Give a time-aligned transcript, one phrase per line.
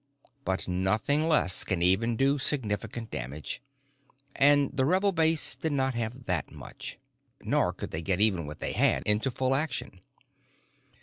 [0.45, 3.61] But nothing less can even do significant damage,
[4.35, 6.97] and the rebel base did not have that much.
[7.43, 10.01] Nor could they get even what they had into full action.